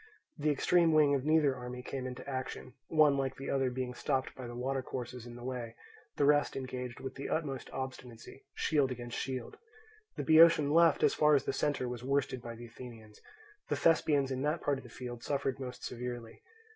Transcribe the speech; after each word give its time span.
The 0.35 0.49
extreme 0.49 0.93
wing 0.93 1.13
of 1.13 1.25
neither 1.25 1.55
army 1.55 1.83
came 1.83 2.07
into 2.07 2.27
action, 2.27 2.73
one 2.87 3.17
like 3.19 3.35
the 3.35 3.51
other 3.51 3.69
being 3.69 3.93
stopped 3.93 4.33
by 4.33 4.47
the 4.47 4.55
water 4.55 4.81
courses 4.81 5.27
in 5.27 5.35
the 5.35 5.43
way; 5.43 5.75
the 6.15 6.25
rest 6.25 6.55
engaged 6.55 6.99
with 6.99 7.13
the 7.13 7.29
utmost 7.29 7.69
obstinacy, 7.69 8.43
shield 8.55 8.89
against 8.89 9.15
shield. 9.19 9.59
The 10.17 10.23
Boeotian 10.23 10.71
left, 10.73 11.03
as 11.03 11.13
far 11.13 11.35
as 11.35 11.45
the 11.45 11.53
centre, 11.53 11.87
was 11.87 12.03
worsted 12.03 12.41
by 12.41 12.55
the 12.55 12.65
Athenians. 12.65 13.21
The 13.69 13.75
Thespians 13.75 14.31
in 14.31 14.41
that 14.41 14.61
part 14.63 14.79
of 14.79 14.83
the 14.83 14.89
field 14.89 15.21
suffered 15.21 15.59
most 15.59 15.83
severely. 15.85 16.41